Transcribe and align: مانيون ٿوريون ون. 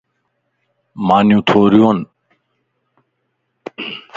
مانيون 1.07 1.41
ٿوريون 1.47 1.97
ون. 1.97 1.97